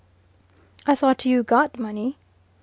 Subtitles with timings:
[0.87, 2.17] "I thought you'd got money."